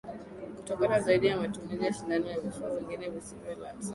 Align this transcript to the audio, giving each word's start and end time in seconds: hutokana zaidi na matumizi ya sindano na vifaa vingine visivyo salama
hutokana 0.57 0.99
zaidi 0.99 1.29
na 1.29 1.37
matumizi 1.37 1.85
ya 1.85 1.93
sindano 1.93 2.25
na 2.25 2.39
vifaa 2.39 2.69
vingine 2.75 3.09
visivyo 3.09 3.55
salama 3.55 3.79